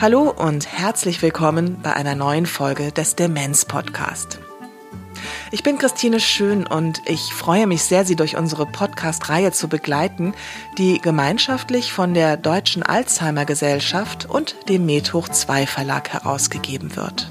[0.00, 4.38] Hallo und herzlich willkommen bei einer neuen Folge des Demenz Podcast.
[5.52, 10.32] Ich bin Christine Schön und ich freue mich sehr, Sie durch unsere Podcast-Reihe zu begleiten,
[10.78, 17.30] die gemeinschaftlich von der Deutschen Alzheimer Gesellschaft und dem Medhoch 2 Verlag herausgegeben wird.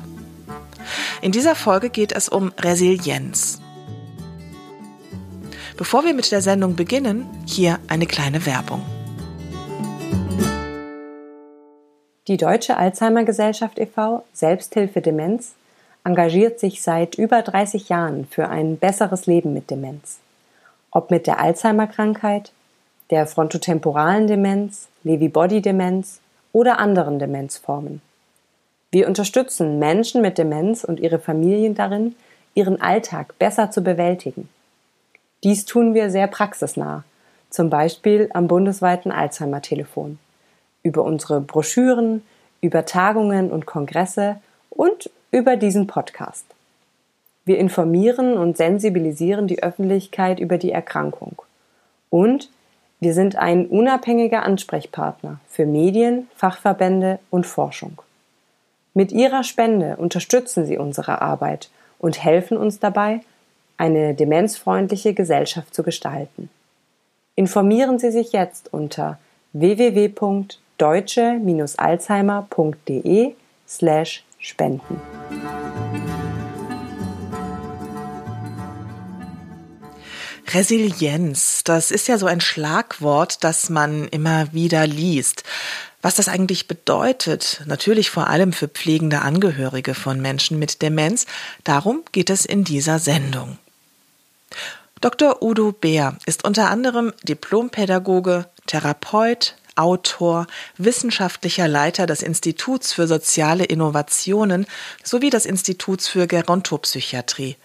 [1.22, 3.62] In dieser Folge geht es um Resilienz.
[5.78, 8.82] Bevor wir mit der Sendung beginnen, hier eine kleine Werbung.
[12.28, 14.24] Die Deutsche Alzheimer Gesellschaft e.V.
[14.34, 15.54] Selbsthilfe Demenz
[16.04, 20.20] engagiert sich seit über 30 Jahren für ein besseres Leben mit Demenz.
[20.92, 22.52] Ob mit der Alzheimer-Krankheit,
[23.10, 26.20] der frontotemporalen Demenz, Lewy-Body-Demenz
[26.52, 28.02] oder anderen Demenzformen.
[28.92, 32.16] Wir unterstützen Menschen mit Demenz und ihre Familien darin,
[32.56, 34.50] ihren Alltag besser zu bewältigen.
[35.44, 37.04] Dies tun wir sehr praxisnah,
[37.50, 40.17] zum Beispiel am bundesweiten Alzheimer-Telefon
[40.82, 42.23] über unsere Broschüren,
[42.62, 44.38] über Tagungen und Kongresse
[44.70, 46.45] und über diesen Podcast.
[47.45, 51.42] Wir informieren und sensibilisieren die Öffentlichkeit über die Erkrankung.
[52.10, 52.50] Und
[53.00, 58.02] wir sind ein unabhängiger Ansprechpartner für Medien, Fachverbände und Forschung.
[58.94, 63.22] Mit Ihrer Spende unterstützen Sie unsere Arbeit und helfen uns dabei,
[63.78, 66.50] eine demenzfreundliche Gesellschaft zu gestalten.
[67.36, 69.20] Informieren Sie sich jetzt unter
[69.54, 70.10] www
[70.80, 73.36] deutsche-alzheimer.de
[73.67, 75.00] slash spenden.
[80.52, 85.44] Resilienz, das ist ja so ein Schlagwort, das man immer wieder liest.
[86.02, 91.25] Was das eigentlich bedeutet, natürlich vor allem für pflegende Angehörige von Menschen mit Demenz,
[91.66, 93.58] darum geht es in dieser Sendung.
[95.02, 95.42] Dr.
[95.42, 100.45] Udo Beer ist unter anderem Diplompädagoge, Therapeut, Autor,
[100.77, 104.67] wissenschaftlicher Leiter des Instituts für soziale Innovationen
[105.04, 107.55] sowie des Instituts für Gerontopsychiatrie.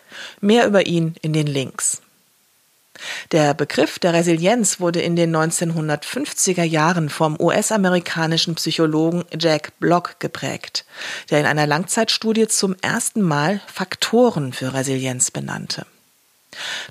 [0.41, 2.04] Mehr über ihn in den Links.
[3.33, 10.85] Der Begriff der Resilienz wurde in den 1950er Jahren vom US-amerikanischen Psychologen Jack Block geprägt,
[11.31, 15.87] der in einer Langzeitstudie zum ersten Mal Faktoren für Resilienz benannte.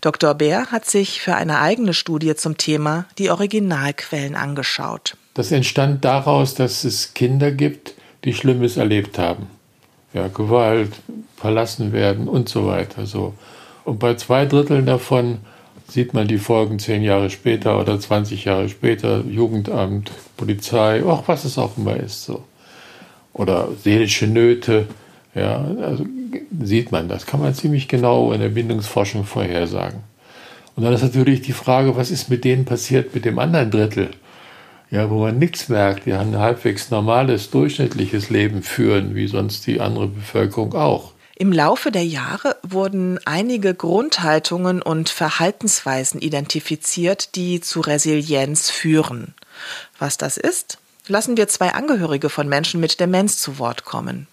[0.01, 0.33] Dr.
[0.33, 5.15] Bär hat sich für eine eigene Studie zum Thema die Originalquellen angeschaut.
[5.33, 7.93] Das entstand daraus, dass es Kinder gibt,
[8.23, 9.47] die Schlimmes erlebt haben.
[10.13, 10.91] Ja, Gewalt,
[11.37, 13.05] verlassen werden und so weiter.
[13.05, 13.33] So.
[13.83, 15.39] Und bei zwei Dritteln davon
[15.93, 21.45] sieht man die Folgen zehn Jahre später oder 20 Jahre später, Jugendamt, Polizei, auch was
[21.45, 22.25] es auch immer ist.
[22.25, 22.43] So.
[23.31, 24.87] Oder seelische Nöte.
[25.35, 26.05] Ja, also
[26.61, 29.99] sieht man, das kann man ziemlich genau in der Bindungsforschung vorhersagen.
[30.75, 34.09] Und dann ist natürlich die Frage, was ist mit denen passiert mit dem anderen Drittel?
[34.89, 39.79] Ja, wo man nichts merkt, die ein halbwegs normales, durchschnittliches Leben führen, wie sonst die
[39.79, 41.12] andere Bevölkerung auch.
[41.43, 49.33] Im Laufe der Jahre wurden einige Grundhaltungen und Verhaltensweisen identifiziert, die zu Resilienz führen.
[49.99, 54.27] Was das ist, lassen wir zwei Angehörige von Menschen mit Demenz zu Wort kommen.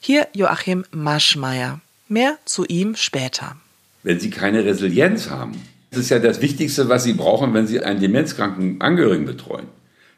[0.00, 1.80] Hier Joachim Maschmeyer.
[2.08, 3.54] Mehr zu ihm später.
[4.02, 5.52] Wenn Sie keine Resilienz haben,
[5.92, 9.68] das ist ja das Wichtigste, was Sie brauchen, wenn Sie einen demenzkranken Angehörigen betreuen.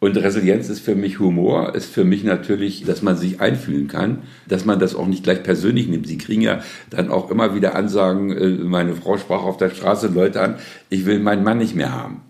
[0.00, 4.22] Und Resilienz ist für mich Humor, ist für mich natürlich, dass man sich einfühlen kann,
[4.46, 6.06] dass man das auch nicht gleich persönlich nimmt.
[6.06, 10.08] Sie kriegen ja dann auch immer wieder Ansagen, äh, meine Frau sprach auf der Straße
[10.08, 10.56] Leute an,
[10.88, 12.22] ich will meinen Mann nicht mehr haben.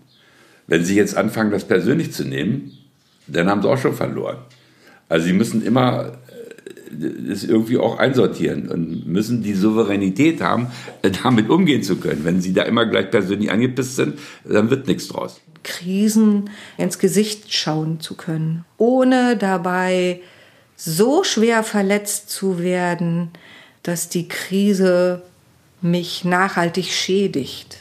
[0.65, 2.71] Wenn Sie jetzt anfangen, das persönlich zu nehmen,
[3.27, 4.37] dann haben Sie auch schon verloren.
[5.07, 6.13] Also Sie müssen immer
[6.91, 10.67] das irgendwie auch einsortieren und müssen die Souveränität haben,
[11.01, 12.23] äh, damit umgehen zu können.
[12.23, 15.39] Wenn sie da immer gleich persönlich angepisst sind, dann wird nichts draus.
[15.63, 20.21] Krisen ins Gesicht schauen zu können, ohne dabei
[20.75, 23.29] so schwer verletzt zu werden,
[23.83, 25.21] dass die Krise
[25.81, 27.77] mich nachhaltig schädigt.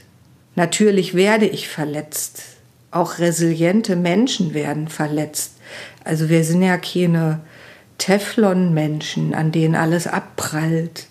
[0.56, 2.42] Natürlich werde ich verletzt.
[2.90, 5.54] Auch resiliente Menschen werden verletzt.
[6.04, 7.40] Also wir sind ja keine
[7.98, 11.06] Teflon-Menschen, an denen alles abprallt.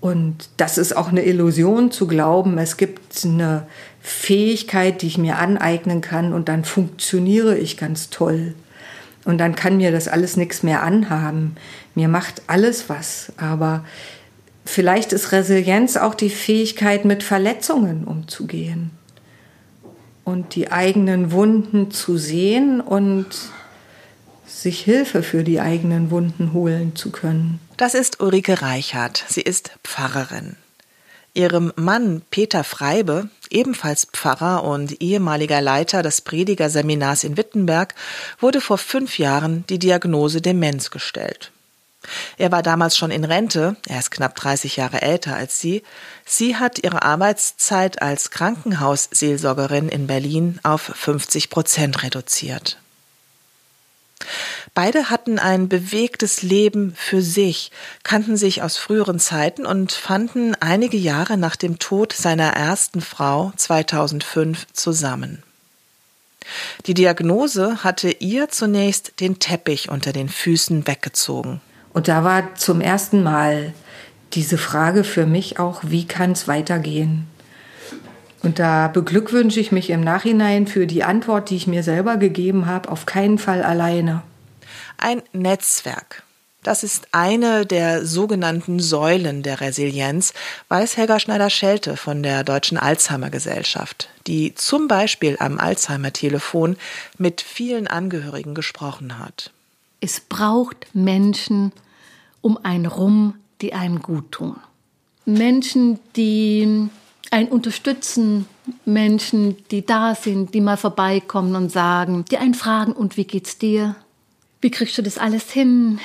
[0.00, 3.66] Und das ist auch eine Illusion zu glauben, es gibt eine
[4.00, 8.54] Fähigkeit, die ich mir aneignen kann und dann funktioniere ich ganz toll.
[9.24, 11.56] Und dann kann mir das alles nichts mehr anhaben.
[11.94, 13.32] Mir macht alles was.
[13.36, 13.84] Aber
[14.64, 18.90] vielleicht ist Resilienz auch die Fähigkeit, mit Verletzungen umzugehen.
[20.24, 23.28] Und die eigenen Wunden zu sehen und
[24.60, 27.60] sich Hilfe für die eigenen Wunden holen zu können.
[27.76, 29.24] Das ist Ulrike Reichert.
[29.28, 30.56] Sie ist Pfarrerin.
[31.34, 37.94] Ihrem Mann Peter Freibe, ebenfalls Pfarrer und ehemaliger Leiter des Predigerseminars in Wittenberg,
[38.38, 41.50] wurde vor fünf Jahren die Diagnose Demenz gestellt.
[42.36, 45.82] Er war damals schon in Rente, er ist knapp 30 Jahre älter als sie.
[46.26, 52.81] Sie hat ihre Arbeitszeit als Krankenhausseelsorgerin in Berlin auf 50 Prozent reduziert.
[54.74, 57.70] Beide hatten ein bewegtes Leben für sich,
[58.02, 63.52] kannten sich aus früheren Zeiten und fanden einige Jahre nach dem Tod seiner ersten Frau
[63.56, 65.42] 2005 zusammen.
[66.86, 71.60] Die Diagnose hatte ihr zunächst den Teppich unter den Füßen weggezogen.
[71.92, 73.74] Und da war zum ersten Mal
[74.32, 77.28] diese Frage für mich auch, wie kann es weitergehen?
[78.42, 82.66] Und da beglückwünsche ich mich im Nachhinein für die Antwort, die ich mir selber gegeben
[82.66, 84.22] habe, auf keinen Fall alleine.
[84.98, 86.24] Ein Netzwerk.
[86.62, 90.32] Das ist eine der sogenannten Säulen der Resilienz,
[90.68, 96.76] weiß Helga Schneider-Schelte von der Deutschen Alzheimer Gesellschaft, die zum Beispiel am Alzheimer-Telefon
[97.18, 99.50] mit vielen Angehörigen gesprochen hat.
[100.00, 101.72] Es braucht Menschen
[102.42, 104.56] um einen rum, die einem gut tun.
[105.24, 106.88] Menschen, die
[107.32, 108.46] einen unterstützen,
[108.84, 113.58] Menschen, die da sind, die mal vorbeikommen und sagen, die einen fragen, und wie geht's
[113.58, 113.96] dir?
[114.60, 115.98] Wie kriegst du das alles hin?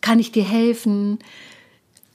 [0.00, 1.20] Kann ich dir helfen?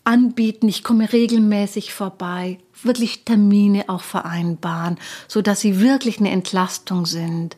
[0.04, 4.98] Anbieten, ich komme regelmäßig vorbei, wirklich Termine auch vereinbaren,
[5.28, 7.58] so dass sie wirklich eine Entlastung sind.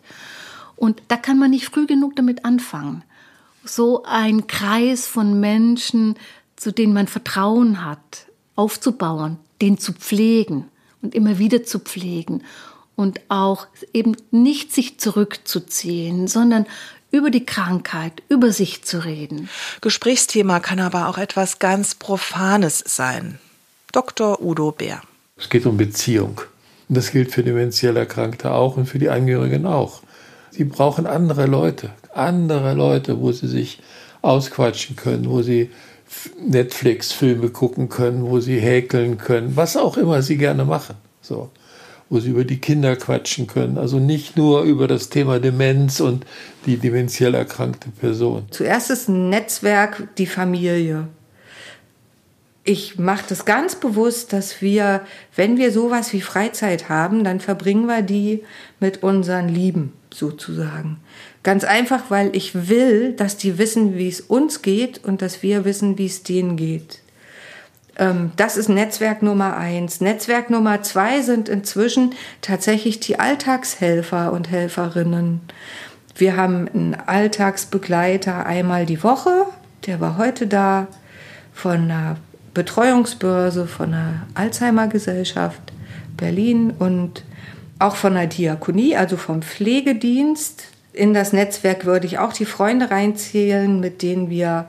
[0.75, 3.03] Und da kann man nicht früh genug damit anfangen.
[3.63, 6.15] So ein Kreis von Menschen,
[6.55, 10.70] zu denen man Vertrauen hat, aufzubauen, den zu pflegen
[11.01, 12.43] und immer wieder zu pflegen
[12.95, 16.65] und auch eben nicht sich zurückzuziehen, sondern
[17.11, 19.49] über die Krankheit, über sich zu reden.
[19.81, 23.39] Gesprächsthema kann aber auch etwas ganz Profanes sein.
[23.91, 24.41] Dr.
[24.41, 25.01] Udo Bär.
[25.37, 26.41] Es geht um Beziehung.
[26.87, 30.01] Und das gilt für dementiell Erkrankte auch und für die Angehörigen auch.
[30.51, 33.79] Sie brauchen andere Leute, andere Leute, wo sie sich
[34.21, 35.71] ausquatschen können, wo sie
[36.39, 40.95] Netflix-Filme gucken können, wo sie häkeln können, was auch immer sie gerne machen.
[41.21, 41.49] So
[42.11, 43.77] wo sie über die Kinder quatschen können.
[43.77, 46.25] Also nicht nur über das Thema Demenz und
[46.65, 48.43] die dementiell erkrankte Person.
[48.51, 51.07] Zuerst ist ein Netzwerk die Familie.
[52.65, 55.01] Ich mache das ganz bewusst, dass wir,
[55.37, 58.43] wenn wir sowas wie Freizeit haben, dann verbringen wir die
[58.81, 60.97] mit unseren Lieben sozusagen.
[61.43, 65.65] Ganz einfach, weil ich will, dass die wissen, wie es uns geht und dass wir
[65.65, 66.99] wissen, wie es denen geht.
[67.97, 70.01] Ähm, das ist Netzwerk Nummer eins.
[70.01, 75.41] Netzwerk Nummer zwei sind inzwischen tatsächlich die Alltagshelfer und Helferinnen.
[76.15, 79.45] Wir haben einen Alltagsbegleiter einmal die Woche,
[79.85, 80.87] der war heute da,
[81.53, 82.17] von einer
[82.53, 85.61] Betreuungsbörse, von einer Alzheimer-Gesellschaft
[86.17, 87.23] Berlin und
[87.79, 90.70] auch von der Diakonie, also vom Pflegedienst.
[90.93, 94.67] In das Netzwerk würde ich auch die Freunde reinzählen, mit denen wir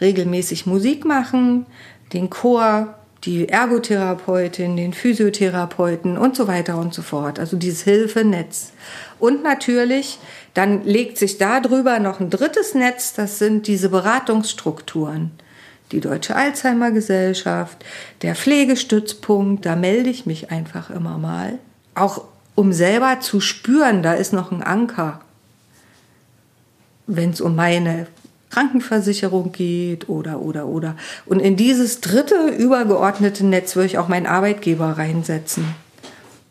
[0.00, 1.66] regelmäßig Musik machen
[2.12, 7.38] den Chor, die Ergotherapeutin, den Physiotherapeuten und so weiter und so fort.
[7.38, 8.72] Also dieses Hilfenetz.
[9.18, 10.18] Und natürlich,
[10.54, 15.30] dann legt sich darüber noch ein drittes Netz, das sind diese Beratungsstrukturen.
[15.92, 17.84] Die Deutsche Alzheimer Gesellschaft,
[18.22, 21.58] der Pflegestützpunkt, da melde ich mich einfach immer mal.
[21.94, 25.20] Auch um selber zu spüren, da ist noch ein Anker.
[27.16, 28.06] Wenn es um meine
[28.50, 30.96] Krankenversicherung geht oder, oder, oder.
[31.26, 35.64] Und in dieses dritte übergeordnete Netz würde ich auch meinen Arbeitgeber reinsetzen.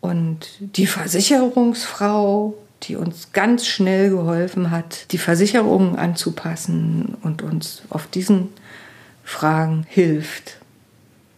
[0.00, 8.08] Und die Versicherungsfrau, die uns ganz schnell geholfen hat, die Versicherungen anzupassen und uns auf
[8.08, 8.48] diesen
[9.22, 10.58] Fragen hilft.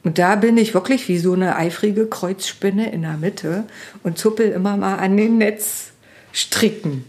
[0.03, 3.65] Und da bin ich wirklich wie so eine eifrige Kreuzspinne in der Mitte
[4.03, 7.05] und zuppel immer mal an den Netzstricken.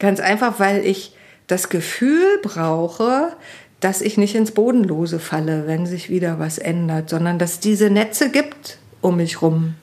[0.00, 1.12] Ganz einfach, weil ich
[1.46, 3.32] das Gefühl brauche,
[3.80, 7.90] dass ich nicht ins Bodenlose falle, wenn sich wieder was ändert, sondern dass es diese
[7.90, 9.74] Netze gibt um mich rum.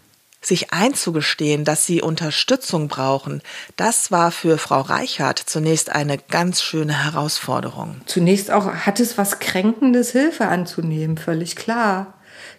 [0.41, 3.41] Sich einzugestehen, dass sie Unterstützung brauchen,
[3.77, 8.01] das war für Frau Reichert zunächst eine ganz schöne Herausforderung.
[8.08, 12.15] Zunächst auch hat es was Kränkendes, Hilfe anzunehmen, völlig klar.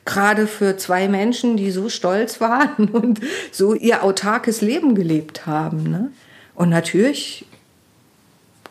[0.07, 3.21] Gerade für zwei Menschen, die so stolz waren und
[3.53, 5.83] so ihr autarkes Leben gelebt haben.
[5.83, 6.11] Ne?
[6.55, 7.45] Und natürlich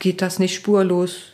[0.03, 1.31] geht das nicht spurlos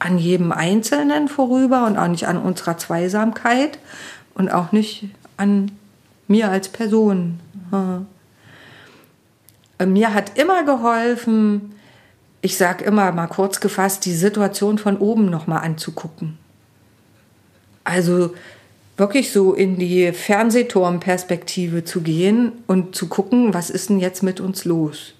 [0.00, 3.78] an jedem Einzelnen vorüber und auch nicht an unserer Zweisamkeit
[4.34, 5.04] und auch nicht
[5.36, 5.70] an
[6.26, 7.38] mir als Person.
[9.78, 11.76] Mir hat immer geholfen,
[12.42, 16.38] ich sage immer mal kurz gefasst, die Situation von oben nochmal anzugucken.
[17.84, 18.34] Also
[18.96, 24.40] wirklich so in die Fernsehturmperspektive zu gehen und zu gucken, was ist denn jetzt mit
[24.40, 25.14] uns los?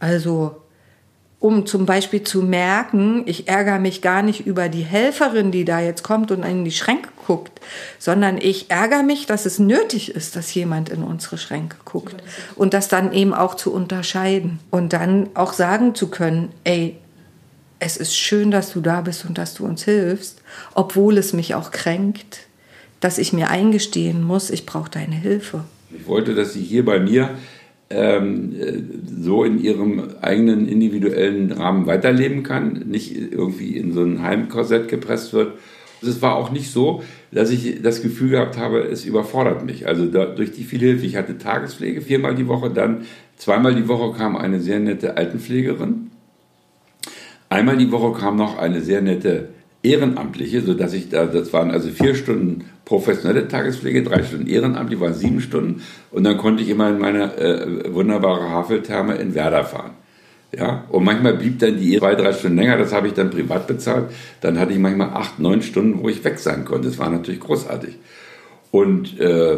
[0.00, 0.56] Also,
[1.40, 5.80] um zum Beispiel zu merken, ich ärgere mich gar nicht über die Helferin, die da
[5.80, 7.60] jetzt kommt und in die Schränke guckt,
[7.98, 12.16] sondern ich ärgere mich, dass es nötig ist, dass jemand in unsere Schränke guckt
[12.54, 16.96] und das dann eben auch zu unterscheiden und dann auch sagen zu können, ey,
[17.78, 20.40] es ist schön, dass du da bist und dass du uns hilfst,
[20.74, 22.46] obwohl es mich auch kränkt,
[23.00, 25.64] dass ich mir eingestehen muss, ich brauche deine Hilfe.
[25.94, 27.36] Ich wollte, dass sie hier bei mir
[27.90, 35.32] so in ihrem eigenen individuellen Rahmen weiterleben kann, nicht irgendwie in so ein Heimkorsett gepresst
[35.32, 35.52] wird.
[36.02, 39.86] Es war auch nicht so, dass ich das Gefühl gehabt habe, es überfordert mich.
[39.86, 43.02] Also da, durch die viele Hilfe, ich hatte Tagespflege viermal die Woche, dann
[43.36, 46.10] zweimal die Woche kam eine sehr nette Altenpflegerin
[47.54, 49.50] Einmal die Woche kam noch eine sehr nette
[49.84, 55.14] Ehrenamtliche, sodass ich da, das waren also vier Stunden professionelle Tagespflege, drei Stunden ehrenamtlich, waren
[55.14, 59.92] sieben Stunden und dann konnte ich immer in meine äh, wunderbare Haveltherme in Werder fahren.
[60.56, 63.66] Ja, und manchmal blieb dann die zwei, drei Stunden länger, das habe ich dann privat
[63.66, 64.10] bezahlt.
[64.40, 66.88] Dann hatte ich manchmal acht, neun Stunden, wo ich weg sein konnte.
[66.88, 67.96] Das war natürlich großartig.
[68.70, 69.56] Und äh,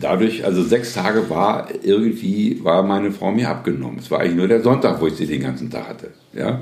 [0.00, 3.98] dadurch, also sechs Tage war irgendwie, war meine Frau mir abgenommen.
[3.98, 6.10] Es war eigentlich nur der Sonntag, wo ich sie den ganzen Tag hatte.
[6.32, 6.60] Ja?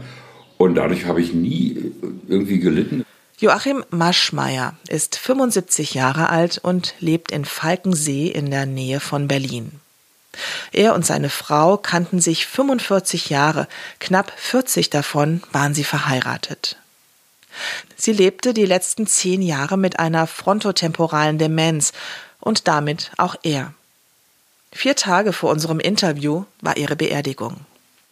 [0.58, 1.92] Und dadurch habe ich nie
[2.28, 3.04] irgendwie gelitten.
[3.38, 9.72] Joachim Maschmeyer ist 75 Jahre alt und lebt in Falkensee in der Nähe von Berlin.
[10.72, 13.68] Er und seine Frau kannten sich 45 Jahre,
[14.00, 16.76] knapp 40 davon waren sie verheiratet.
[17.96, 21.92] Sie lebte die letzten zehn Jahre mit einer frontotemporalen Demenz
[22.40, 23.72] und damit auch er.
[24.72, 27.60] Vier Tage vor unserem Interview war ihre Beerdigung.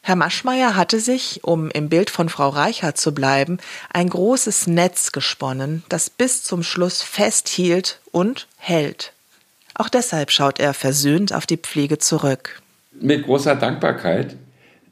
[0.07, 3.57] Herr Maschmeyer hatte sich, um im Bild von Frau Reichert zu bleiben,
[3.91, 9.15] ein großes Netz gesponnen, das bis zum Schluss festhielt und hält.
[9.73, 12.61] Auch deshalb schaut er versöhnt auf die Pflege zurück.
[12.93, 14.37] Mit großer Dankbarkeit,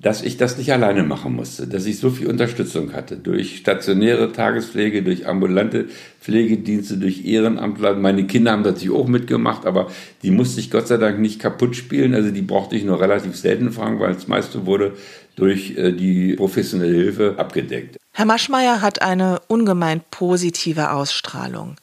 [0.02, 4.32] dass ich das nicht alleine machen musste, dass ich so viel Unterstützung hatte durch stationäre
[4.32, 5.86] Tagespflege, durch ambulante
[6.20, 7.94] Pflegedienste, durch Ehrenamtler.
[7.94, 9.90] Meine Kinder haben natürlich auch mitgemacht, aber
[10.22, 12.14] die musste ich Gott sei Dank nicht kaputt spielen.
[12.14, 14.94] Also die brauchte ich nur relativ selten fragen, weil das meiste wurde
[15.36, 17.96] durch äh, die professionelle Hilfe abgedeckt.
[18.12, 21.76] Herr Maschmeyer hat eine ungemein positive Ausstrahlung.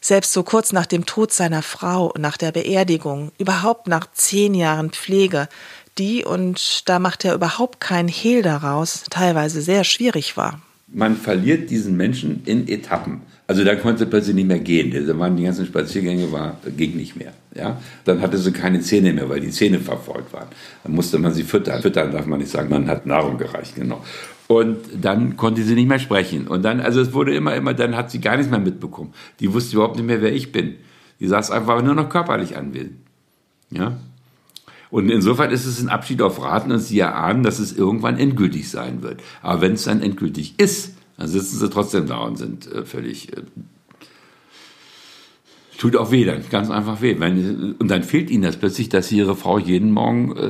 [0.00, 4.90] Selbst so kurz nach dem Tod seiner Frau, nach der Beerdigung, überhaupt nach zehn Jahren
[4.90, 5.48] Pflege,
[5.98, 10.60] die, und da macht er überhaupt keinen Hehl daraus, teilweise sehr schwierig war.
[10.88, 13.22] Man verliert diesen Menschen in Etappen.
[13.48, 15.06] Also da konnte sie plötzlich nicht mehr gehen.
[15.06, 17.32] Da waren die ganzen Spaziergänge, war, ging nicht mehr.
[17.54, 17.80] Ja?
[18.04, 20.48] Dann hatte sie keine Zähne mehr, weil die Zähne verfolgt waren.
[20.82, 21.80] Dann musste man sie füttern.
[21.80, 24.02] Füttern darf man nicht sagen, man hat Nahrung gereicht, genau.
[24.48, 26.48] Und dann konnte sie nicht mehr sprechen.
[26.48, 29.12] Und dann, also es wurde immer, immer, dann hat sie gar nichts mehr mitbekommen.
[29.40, 30.76] Die wusste überhaupt nicht mehr, wer ich bin.
[31.20, 32.98] Die saß einfach nur noch körperlich anwesend.
[33.70, 33.96] Ja?
[34.90, 38.70] Und insofern ist es ein Abschied auf Raten und Sie erahnen, dass es irgendwann endgültig
[38.70, 39.20] sein wird.
[39.42, 43.32] Aber wenn es dann endgültig ist, dann sitzen Sie trotzdem da und sind äh, völlig.
[43.32, 43.42] Äh,
[45.78, 47.16] tut auch weh, dann ganz einfach weh.
[47.18, 50.42] Wenn, und dann fehlt Ihnen das plötzlich, dass Sie Ihre Frau jeden Morgen äh,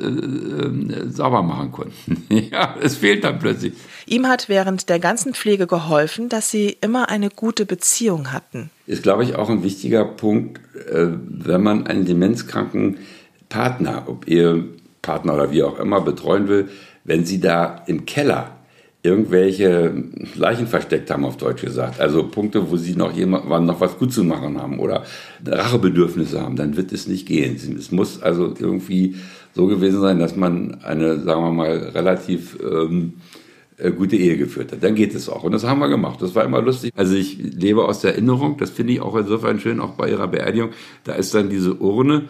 [0.00, 2.24] äh, äh sauber machen konnten.
[2.50, 3.74] ja, es fehlt dann plötzlich.
[4.06, 8.70] Ihm hat während der ganzen Pflege geholfen, dass Sie immer eine gute Beziehung hatten.
[8.86, 10.60] Ist, glaube ich, auch ein wichtiger Punkt,
[10.90, 12.98] äh, wenn man einen Demenzkranken
[13.54, 16.68] Partner, ob Ehepartner oder wie auch immer, betreuen will,
[17.04, 18.50] wenn sie da im Keller
[19.04, 19.94] irgendwelche
[20.34, 22.00] Leichen versteckt haben, auf Deutsch gesagt.
[22.00, 25.04] Also Punkte, wo sie noch jemandem noch was gut zu machen haben oder
[25.46, 27.54] Rachebedürfnisse haben, dann wird es nicht gehen.
[27.78, 29.14] Es muss also irgendwie
[29.52, 33.12] so gewesen sein, dass man eine, sagen wir mal, relativ ähm,
[33.76, 34.82] äh, gute Ehe geführt hat.
[34.82, 35.44] Dann geht es auch.
[35.44, 36.20] Und das haben wir gemacht.
[36.20, 36.90] Das war immer lustig.
[36.96, 40.26] Also ich lebe aus der Erinnerung, das finde ich auch insofern schön, auch bei ihrer
[40.26, 40.70] Beerdigung.
[41.04, 42.24] Da ist dann diese Urne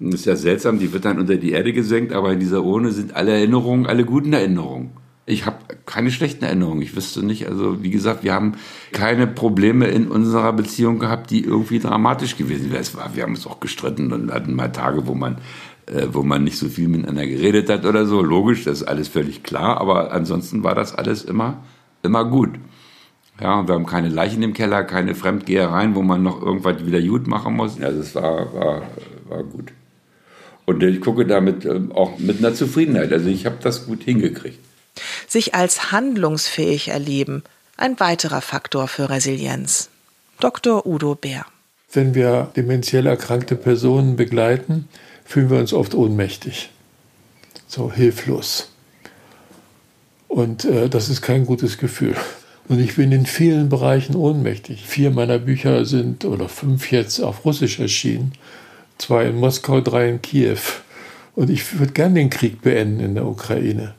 [0.00, 2.90] das ist ja seltsam, die wird dann unter die Erde gesenkt, aber in dieser Urne
[2.90, 4.92] sind alle Erinnerungen, alle guten Erinnerungen.
[5.26, 6.80] Ich habe keine schlechten Erinnerungen.
[6.80, 8.54] Ich wüsste nicht, also wie gesagt, wir haben
[8.92, 12.84] keine Probleme in unserer Beziehung gehabt, die irgendwie dramatisch gewesen wären.
[13.14, 15.36] Wir haben uns auch gestritten und hatten mal Tage, wo man,
[15.86, 18.22] äh, wo man nicht so viel miteinander geredet hat oder so.
[18.22, 21.62] Logisch, das ist alles völlig klar, aber ansonsten war das alles immer,
[22.02, 22.50] immer gut.
[23.38, 27.26] Ja, wir haben keine Leichen im Keller, keine Fremdgehereien, wo man noch irgendwas wieder gut
[27.26, 27.78] machen muss.
[27.78, 28.82] Ja, das war, war,
[29.28, 29.72] war gut.
[30.70, 33.12] Und ich gucke damit ähm, auch mit einer Zufriedenheit.
[33.12, 34.60] Also ich habe das gut hingekriegt.
[35.26, 37.42] Sich als handlungsfähig erleben,
[37.76, 39.90] ein weiterer Faktor für Resilienz.
[40.38, 40.86] Dr.
[40.86, 41.44] Udo Bär.
[41.92, 44.88] Wenn wir dementiell erkrankte Personen begleiten,
[45.24, 46.70] fühlen wir uns oft ohnmächtig,
[47.66, 48.70] so hilflos.
[50.28, 52.14] Und äh, das ist kein gutes Gefühl.
[52.68, 54.84] Und ich bin in vielen Bereichen ohnmächtig.
[54.86, 58.34] Vier meiner Bücher sind, oder fünf jetzt, auf Russisch erschienen.
[59.00, 60.58] Zwei in Moskau, drei in Kiew.
[61.34, 63.94] Und ich würde gern den Krieg beenden in der Ukraine.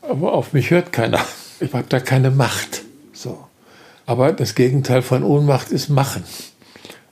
[0.00, 1.18] Aber auf mich hört keiner.
[1.58, 2.82] Ich habe da keine Macht.
[3.12, 3.36] So.
[4.06, 6.22] Aber das Gegenteil von Ohnmacht ist machen.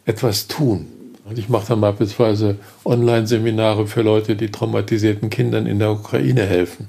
[0.04, 0.86] Etwas tun.
[1.24, 6.86] Und ich mache dann beispielsweise Online-Seminare für Leute, die traumatisierten Kindern in der Ukraine helfen.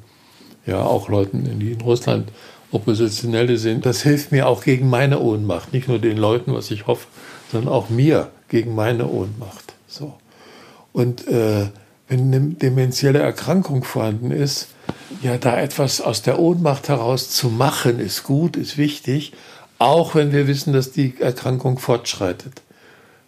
[0.68, 2.30] Ja, auch Leuten, die in Russland
[2.72, 3.88] Oppositionelle sind.
[3.88, 5.74] Das hilft mir auch gegen meine Ohnmacht.
[5.74, 7.08] Nicht nur den Leuten, was ich hoffe,
[7.52, 9.74] sondern auch mir gegen meine Ohnmacht.
[9.88, 10.14] So.
[10.94, 11.68] Und äh,
[12.08, 14.68] wenn eine dementielle Erkrankung vorhanden ist,
[15.22, 19.34] ja, da etwas aus der Ohnmacht heraus zu machen, ist gut, ist wichtig,
[19.80, 22.62] auch wenn wir wissen, dass die Erkrankung fortschreitet.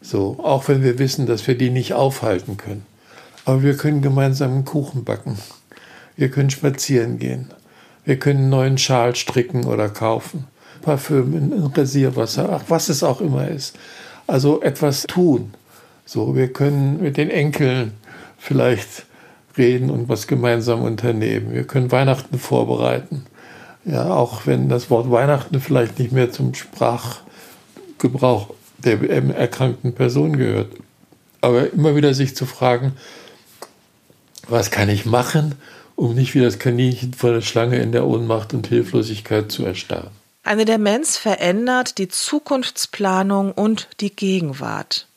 [0.02, 2.86] So, auch wenn wir wissen, dass wir die nicht aufhalten können.
[3.44, 5.38] Aber wir können gemeinsam einen Kuchen backen.
[6.16, 7.52] Wir können spazieren gehen.
[8.06, 10.46] Wir können einen neuen Schal stricken oder kaufen.
[10.82, 13.78] Parfüm in, Rasierwasser, ach, was es auch immer ist.
[14.28, 15.54] Also etwas tun.
[16.06, 17.94] So, wir können mit den Enkeln
[18.38, 19.06] vielleicht
[19.58, 21.54] reden und was gemeinsam unternehmen.
[21.54, 23.26] Wir können Weihnachten vorbereiten.
[23.86, 29.02] Ja, auch wenn das Wort Weihnachten vielleicht nicht mehr zum Sprachgebrauch der
[29.36, 30.72] erkrankten Person gehört.
[31.42, 32.94] Aber immer wieder sich zu fragen,
[34.48, 35.56] was kann ich machen,
[35.96, 40.12] um nicht wie das Kaninchen vor der Schlange in der Ohnmacht und Hilflosigkeit zu erstarren.
[40.44, 45.08] Eine Demenz verändert die Zukunftsplanung und die Gegenwart.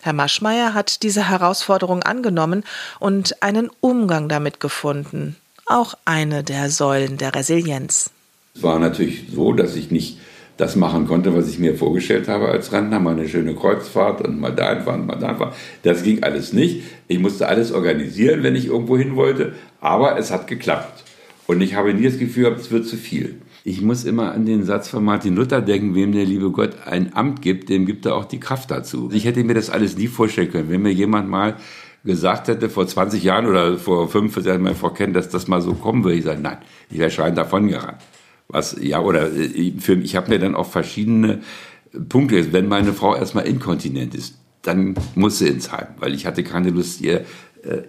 [0.00, 2.62] Herr Maschmeyer hat diese Herausforderung angenommen
[3.00, 5.36] und einen Umgang damit gefunden.
[5.66, 8.10] Auch eine der Säulen der Resilienz.
[8.54, 10.18] Es war natürlich so, dass ich nicht
[10.56, 14.40] das machen konnte, was ich mir vorgestellt habe als Rentner, mal eine schöne Kreuzfahrt und
[14.40, 15.52] mal da fahren, mal da fahren.
[15.82, 16.82] Das ging alles nicht.
[17.06, 21.04] Ich musste alles organisieren, wenn ich irgendwo hin wollte, aber es hat geklappt.
[21.46, 23.40] Und ich habe nie das Gefühl gehabt, es wird zu viel.
[23.64, 27.14] Ich muss immer an den Satz von Martin Luther denken, wem der liebe Gott ein
[27.14, 29.10] Amt gibt, dem gibt er auch die Kraft dazu.
[29.12, 31.56] Ich hätte mir das alles nie vorstellen können, wenn mir jemand mal
[32.04, 35.74] gesagt hätte, vor 20 Jahren oder vor 5, Jahren mal vorkennen, dass das mal so
[35.74, 36.58] kommen würde, ich sage, nein,
[36.90, 37.98] ich wäre schreiend davon gerannt.
[38.48, 41.40] Was, ja, oder äh, für, ich habe mir dann auch verschiedene
[42.08, 46.42] Punkte, wenn meine Frau erstmal inkontinent ist, dann muss sie ins Heim, weil ich hatte
[46.44, 47.24] keine Lust, ihr,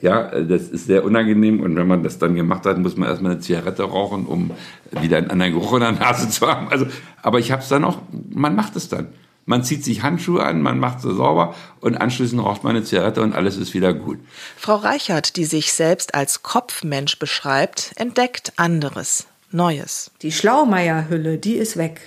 [0.02, 3.34] ja, das ist sehr unangenehm und wenn man das dann gemacht hat, muss man erstmal
[3.34, 4.52] eine Zigarette rauchen, um
[4.92, 6.70] wieder einen anderen Geruch in der Nase zu haben.
[6.70, 6.88] Also,
[7.22, 9.08] aber ich habe es dann auch, man macht es dann.
[9.46, 13.22] Man zieht sich Handschuhe an, man macht sie sauber und anschließend raucht man eine Zigarette
[13.24, 14.20] und alles ist wieder gut.
[14.56, 19.26] Frau Reichert, die sich selbst als Kopfmensch beschreibt, entdeckt anderes.
[19.52, 20.12] Neues.
[20.22, 22.00] Die Schlaumeierhülle, die ist weg.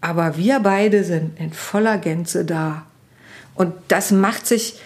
[0.00, 2.86] Aber wir beide sind in voller Gänze da.
[3.54, 4.80] Und das macht sich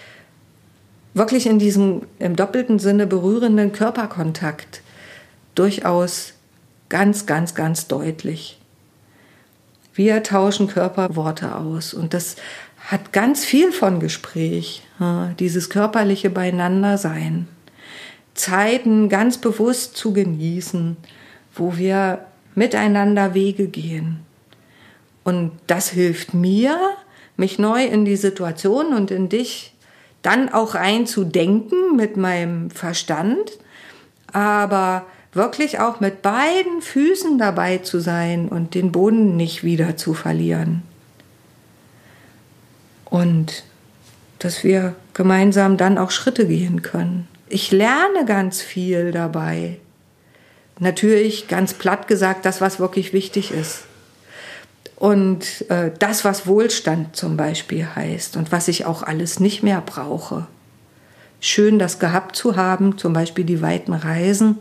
[1.15, 4.81] wirklich in diesem im doppelten Sinne berührenden Körperkontakt
[5.55, 6.33] durchaus
[6.89, 8.59] ganz, ganz, ganz deutlich.
[9.95, 12.35] Wir tauschen Körperworte aus und das
[12.77, 14.83] hat ganz viel von Gespräch,
[15.39, 17.47] dieses körperliche Beieinandersein.
[18.35, 20.97] Zeiten ganz bewusst zu genießen,
[21.55, 24.19] wo wir miteinander Wege gehen.
[25.23, 26.77] Und das hilft mir,
[27.37, 29.74] mich neu in die Situation und in dich
[30.25, 33.59] dann auch einzudenken mit meinem Verstand,
[34.31, 40.13] aber wirklich auch mit beiden Füßen dabei zu sein und den Boden nicht wieder zu
[40.13, 40.83] verlieren.
[43.05, 43.63] Und
[44.39, 47.27] dass wir gemeinsam dann auch Schritte gehen können.
[47.47, 49.77] Ich lerne ganz viel dabei
[50.79, 53.83] natürlich ganz platt gesagt das, was wirklich wichtig ist.
[54.95, 59.81] Und äh, das, was Wohlstand zum Beispiel heißt und was ich auch alles nicht mehr
[59.81, 60.47] brauche.
[61.41, 64.57] Schön, das gehabt zu haben, zum Beispiel die weiten Reisen.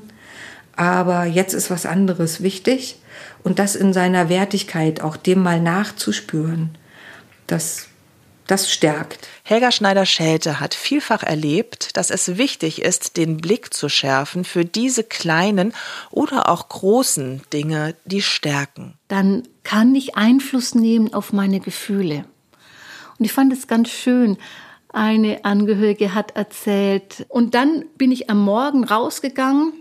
[0.76, 2.98] Aber jetzt ist was anderes wichtig
[3.44, 6.70] und das in seiner Wertigkeit auch dem mal nachzuspüren.
[7.46, 7.86] Das
[8.46, 9.26] das stärkt.
[9.42, 15.04] Helga Schneider-Schelte hat vielfach erlebt, dass es wichtig ist, den Blick zu schärfen für diese
[15.04, 15.72] kleinen
[16.10, 18.94] oder auch großen Dinge, die stärken.
[19.08, 22.24] Dann kann ich Einfluss nehmen auf meine Gefühle.
[23.18, 24.36] Und ich fand es ganz schön.
[24.92, 29.72] Eine Angehörige hat erzählt, und dann bin ich am Morgen rausgegangen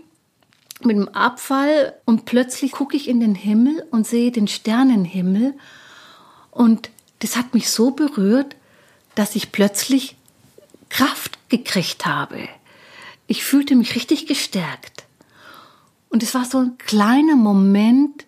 [0.82, 5.54] mit dem Abfall und plötzlich gucke ich in den Himmel und sehe den Sternenhimmel
[6.50, 6.90] und
[7.24, 8.54] das hat mich so berührt,
[9.14, 10.16] dass ich plötzlich
[10.90, 12.50] Kraft gekriegt habe.
[13.26, 15.04] Ich fühlte mich richtig gestärkt.
[16.10, 18.26] Und es war so ein kleiner Moment,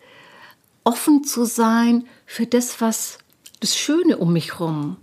[0.83, 3.19] offen zu sein für das, was
[3.61, 4.97] das Schöne um mich herum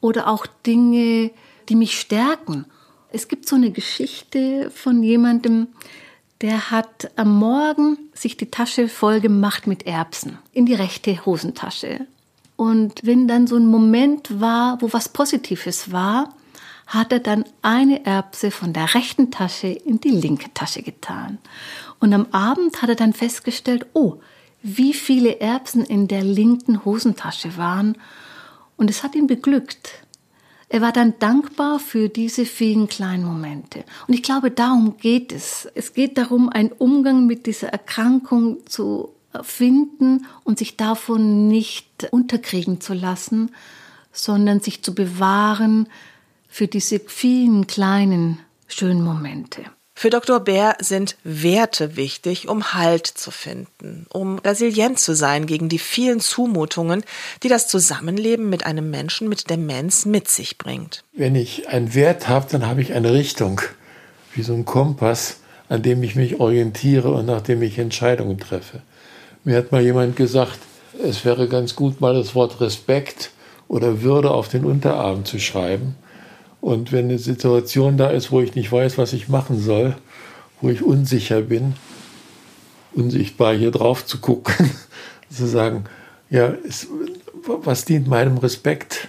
[0.00, 1.30] oder auch Dinge,
[1.68, 2.64] die mich stärken.
[3.12, 5.68] Es gibt so eine Geschichte von jemandem,
[6.40, 12.08] der hat am Morgen sich die Tasche voll gemacht mit Erbsen in die rechte Hosentasche.
[12.56, 16.34] Und wenn dann so ein Moment war, wo was Positives war,
[16.86, 21.38] hat er dann eine Erbse von der rechten Tasche in die linke Tasche getan.
[21.98, 24.20] Und am Abend hat er dann festgestellt, oh,
[24.62, 27.96] wie viele Erbsen in der linken Hosentasche waren.
[28.76, 30.06] Und es hat ihn beglückt.
[30.68, 33.84] Er war dann dankbar für diese vielen kleinen Momente.
[34.08, 35.68] Und ich glaube, darum geht es.
[35.74, 42.80] Es geht darum, einen Umgang mit dieser Erkrankung zu finden und sich davon nicht unterkriegen
[42.80, 43.50] zu lassen,
[44.12, 45.88] sondern sich zu bewahren
[46.48, 49.64] für diese vielen kleinen schönen Momente.
[49.98, 50.40] Für Dr.
[50.40, 56.20] Bär sind Werte wichtig, um Halt zu finden, um resilient zu sein gegen die vielen
[56.20, 57.02] Zumutungen,
[57.42, 61.02] die das Zusammenleben mit einem Menschen mit Demenz mit sich bringt.
[61.14, 63.62] Wenn ich einen Wert habe, dann habe ich eine Richtung,
[64.34, 65.38] wie so ein Kompass,
[65.70, 68.82] an dem ich mich orientiere und nach dem ich Entscheidungen treffe.
[69.46, 70.58] Mir hat mal jemand gesagt,
[71.00, 73.30] es wäre ganz gut, mal das Wort Respekt
[73.68, 75.94] oder Würde auf den Unterarm zu schreiben
[76.60, 79.94] und wenn eine Situation da ist, wo ich nicht weiß, was ich machen soll,
[80.60, 81.74] wo ich unsicher bin,
[82.92, 84.72] unsichtbar hier drauf zu gucken,
[85.30, 85.84] zu sagen,
[86.28, 86.88] ja, ist,
[87.44, 89.06] was dient meinem Respekt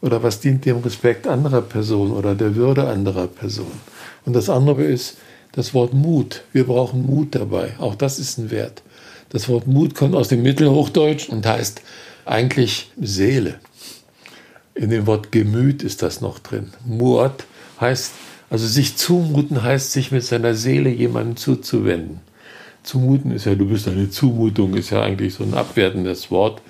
[0.00, 3.80] oder was dient dem Respekt anderer Personen oder der Würde anderer Personen.
[4.24, 5.18] Und das andere ist
[5.52, 6.42] das Wort Mut.
[6.52, 7.76] Wir brauchen Mut dabei.
[7.78, 8.82] Auch das ist ein Wert.
[9.30, 11.82] Das Wort Mut kommt aus dem Mittelhochdeutsch und heißt
[12.24, 13.56] eigentlich Seele.
[14.74, 16.72] In dem Wort Gemüt ist das noch drin.
[16.86, 17.44] Mut
[17.80, 18.12] heißt,
[18.50, 22.20] also sich zumuten heißt, sich mit seiner Seele jemandem zuzuwenden.
[22.82, 26.62] Zumuten ist ja, du bist eine Zumutung, ist ja eigentlich so ein abwertendes Wort,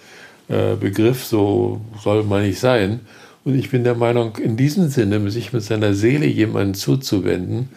[0.49, 3.01] äh, Begriff, so soll man nicht sein.
[3.45, 7.69] Und ich bin der Meinung, in diesem Sinne, sich mit seiner Seele jemandem zuzuwenden,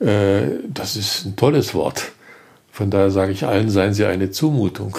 [0.00, 2.12] äh, das ist ein tolles Wort.
[2.76, 4.98] Von daher sage ich allen, seien Sie eine Zumutung.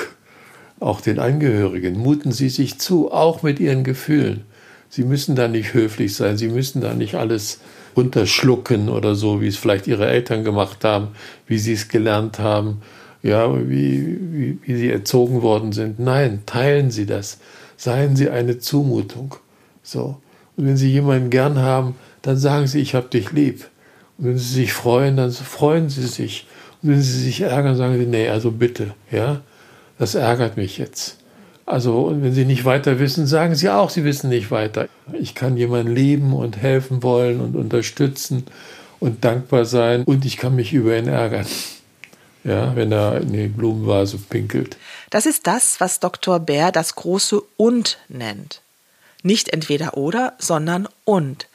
[0.80, 4.46] Auch den Angehörigen, muten Sie sich zu, auch mit Ihren Gefühlen.
[4.90, 7.60] Sie müssen da nicht höflich sein, Sie müssen da nicht alles
[7.96, 11.10] runterschlucken oder so, wie es vielleicht Ihre Eltern gemacht haben,
[11.46, 12.82] wie Sie es gelernt haben,
[13.22, 16.00] ja, wie, wie, wie Sie erzogen worden sind.
[16.00, 17.38] Nein, teilen Sie das.
[17.76, 19.36] Seien Sie eine Zumutung.
[19.84, 20.20] So.
[20.56, 23.70] Und wenn Sie jemanden gern haben, dann sagen Sie, ich habe dich lieb.
[24.18, 26.48] Und wenn Sie sich freuen, dann freuen Sie sich.
[26.82, 29.42] Und wenn Sie sich ärgern, sagen Sie, nee, also bitte, ja,
[29.98, 31.18] das ärgert mich jetzt.
[31.66, 34.88] Also, wenn Sie nicht weiter wissen, sagen Sie auch, Sie wissen nicht weiter.
[35.20, 38.46] Ich kann jemanden lieben und helfen wollen und unterstützen
[39.00, 41.46] und dankbar sein und ich kann mich über ihn ärgern.
[42.44, 44.78] Ja, wenn er in die Blumenvase pinkelt.
[45.10, 46.40] Das ist das, was Dr.
[46.40, 48.62] Bär das große Und nennt.
[49.22, 51.48] Nicht entweder oder, sondern und.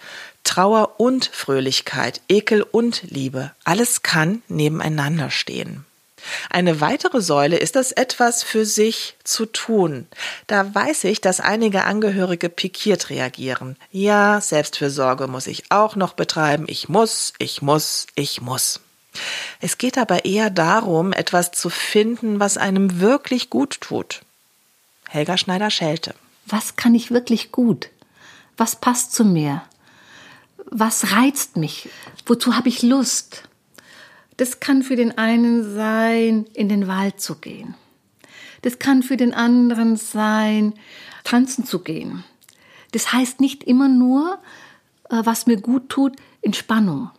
[0.44, 5.84] Trauer und Fröhlichkeit, Ekel und Liebe, alles kann nebeneinander stehen.
[6.50, 10.06] Eine weitere Säule ist es, etwas für sich zu tun.
[10.46, 13.76] Da weiß ich, dass einige Angehörige pikiert reagieren.
[13.90, 16.64] Ja, Selbstfürsorge muss ich auch noch betreiben.
[16.68, 18.80] Ich muss, ich muss, ich muss.
[19.60, 24.22] Es geht aber eher darum, etwas zu finden, was einem wirklich gut tut.
[25.08, 26.14] Helga Schneider-Schelte.
[26.46, 27.90] Was kann ich wirklich gut?
[28.56, 29.62] Was passt zu mir?
[30.74, 31.90] Was reizt mich?
[32.24, 33.42] Wozu habe ich Lust?
[34.38, 37.74] Das kann für den einen sein, in den Wald zu gehen.
[38.62, 40.72] Das kann für den anderen sein,
[41.24, 42.24] tanzen zu gehen.
[42.92, 44.38] Das heißt nicht immer nur,
[45.10, 47.10] äh, was mir gut tut, Entspannung.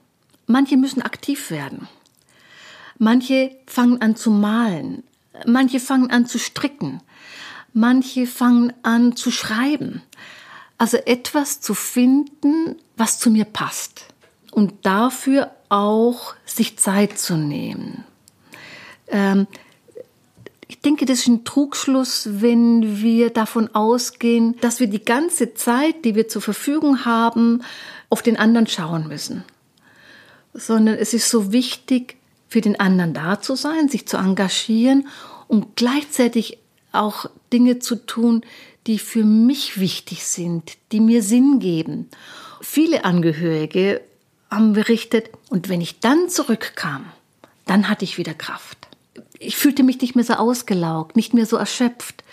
[0.48, 1.88] Manche müssen aktiv werden.
[2.98, 5.04] Manche fangen an zu malen.
[5.46, 7.02] Manche fangen an zu stricken.
[7.72, 10.02] Manche fangen an zu schreiben.
[10.84, 14.04] Also etwas zu finden, was zu mir passt.
[14.52, 18.04] Und dafür auch sich Zeit zu nehmen.
[19.08, 19.48] Ähm,
[20.68, 26.04] ich denke, das ist ein Trugschluss, wenn wir davon ausgehen, dass wir die ganze Zeit,
[26.04, 27.64] die wir zur Verfügung haben,
[28.10, 29.46] auf den anderen schauen müssen.
[30.54, 32.18] Sondern es ist so wichtig,
[32.50, 35.08] für den anderen da zu sein, sich zu engagieren
[35.48, 36.58] und gleichzeitig
[36.92, 38.44] auch Dinge zu tun,
[38.88, 42.10] die für mich wichtig sind, die mir Sinn geben.
[42.62, 44.02] Viele Angehörige
[44.50, 47.06] haben berichtet, und wenn ich dann zurückkam,
[47.66, 48.78] dann hatte ich wieder Kraft.
[49.40, 52.24] Ich fühlte mich nicht mehr so ausgelaugt, nicht mehr so erschöpft,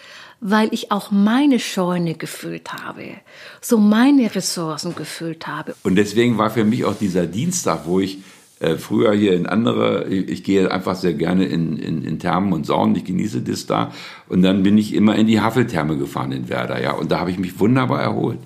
[0.41, 3.17] weil ich auch meine Scheune gefüllt habe,
[3.61, 5.75] so meine Ressourcen gefüllt habe.
[5.83, 8.19] Und deswegen war für mich auch dieser Dienstag, wo ich
[8.61, 12.53] äh, früher hier in andere, ich, ich, gehe einfach sehr gerne in, in, in Thermen
[12.53, 13.91] und Saunen, ich genieße das da.
[14.29, 16.93] Und dann bin ich immer in die Haveltherme gefahren in Werder, ja.
[16.93, 18.39] Und da habe ich mich wunderbar erholt.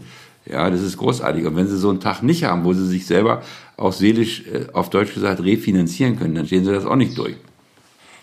[0.46, 1.44] Ja, das ist großartig.
[1.46, 3.42] Und wenn sie so einen Tag nicht haben, wo sie sich selber
[3.76, 7.34] auch seelisch, äh, auf Deutsch gesagt, refinanzieren können, dann stehen sie das auch nicht durch.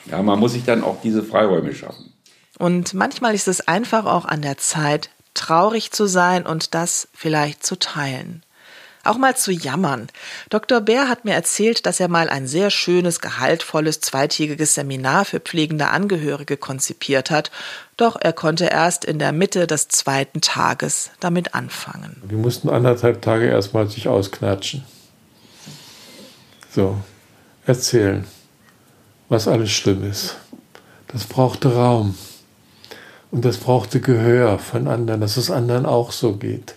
[0.10, 2.13] Ja, man muss sich dann auch diese Freiräume schaffen.
[2.58, 7.65] Und manchmal ist es einfach auch an der Zeit, traurig zu sein und das vielleicht
[7.65, 8.43] zu teilen.
[9.03, 10.07] Auch mal zu jammern.
[10.49, 10.81] Dr.
[10.81, 15.87] Bär hat mir erzählt, dass er mal ein sehr schönes, gehaltvolles, zweitägiges Seminar für pflegende
[15.87, 17.51] Angehörige konzipiert hat.
[17.97, 22.21] Doch er konnte erst in der Mitte des zweiten Tages damit anfangen.
[22.25, 24.83] Wir mussten anderthalb Tage erstmal sich ausknatschen.
[26.69, 26.97] So,
[27.65, 28.25] erzählen,
[29.29, 30.37] was alles schlimm ist.
[31.07, 32.17] Das brauchte Raum.
[33.31, 36.75] Und das brauchte Gehör von anderen, dass es anderen auch so geht.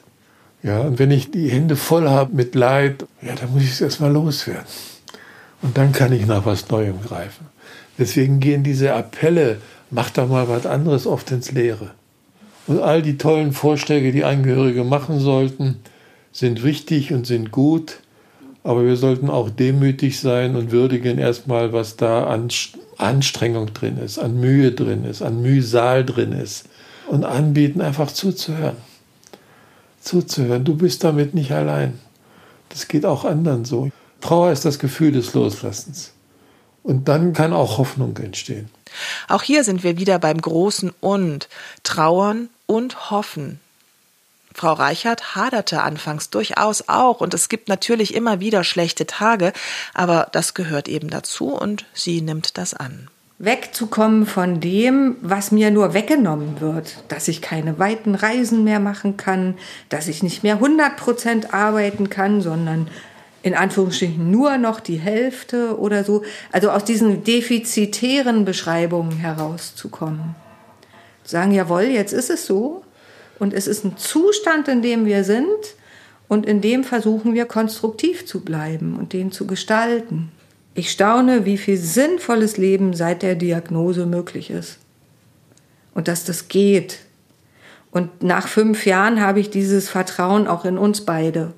[0.65, 3.83] Ja, und wenn ich die Hände voll habe mit Leid, ja, dann muss ich es
[3.83, 4.65] erstmal loswerden.
[5.61, 7.47] Und dann kann ich nach was Neuem greifen.
[7.99, 9.59] Deswegen gehen diese Appelle,
[9.91, 11.91] mach doch mal was anderes, oft ins Leere.
[12.67, 15.81] Und all die tollen Vorschläge, die Angehörige machen sollten,
[16.33, 17.99] sind wichtig und sind gut.
[18.63, 22.49] Aber wir sollten auch demütig sein und würdigen erstmal, was da an
[22.97, 26.65] Anstrengung drin ist, an Mühe drin ist, an Mühsal drin ist.
[27.07, 28.77] Und anbieten, einfach zuzuhören
[30.05, 30.65] zuzuhören.
[30.65, 31.99] Du bist damit nicht allein.
[32.69, 33.91] Das geht auch anderen so.
[34.21, 36.13] Trauer ist das Gefühl des Loslassens.
[36.83, 38.69] Und dann kann auch Hoffnung entstehen.
[39.29, 41.49] Auch hier sind wir wieder beim großen Und.
[41.83, 43.61] Trauern und hoffen.
[44.55, 49.53] Frau Reichert haderte anfangs durchaus auch und es gibt natürlich immer wieder schlechte Tage,
[49.95, 55.71] aber das gehört eben dazu und sie nimmt das an wegzukommen von dem, was mir
[55.71, 59.55] nur weggenommen wird, dass ich keine weiten Reisen mehr machen kann,
[59.89, 62.89] dass ich nicht mehr 100 Prozent arbeiten kann, sondern
[63.43, 66.23] in Anführungsstrichen nur noch die Hälfte oder so.
[66.53, 70.35] Also aus diesen defizitären Beschreibungen herauszukommen.
[71.25, 72.85] Sagen, jawohl, jetzt ist es so
[73.39, 75.47] und es ist ein Zustand, in dem wir sind
[76.29, 80.31] und in dem versuchen wir konstruktiv zu bleiben und den zu gestalten.
[80.75, 84.79] Ich staune, wie viel sinnvolles Leben seit der Diagnose möglich ist.
[85.95, 86.99] Und dass das geht.
[87.93, 91.53] Und nach fünf Jahren habe ich dieses Vertrauen auch in uns beide.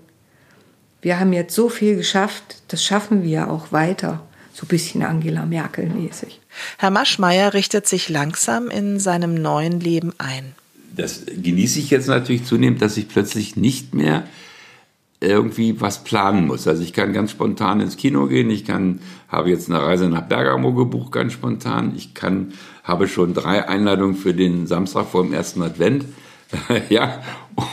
[1.01, 4.23] Wir haben jetzt so viel geschafft, das schaffen wir auch weiter.
[4.53, 6.41] So ein bisschen Angela Merkel mäßig.
[6.79, 10.55] Herr Maschmeyer richtet sich langsam in seinem neuen Leben ein.
[10.95, 14.27] Das genieße ich jetzt natürlich zunehmend, dass ich plötzlich nicht mehr
[15.21, 16.69] irgendwie was planen muss.
[16.69, 20.23] Also ich kann ganz spontan ins Kino gehen, ich kann, habe jetzt eine Reise nach
[20.23, 21.95] Bergamo gebucht, ganz spontan.
[21.97, 22.53] Ich kann,
[22.85, 26.05] habe schon drei Einladungen für den Samstag vor dem ersten Advent.
[26.91, 27.23] ja,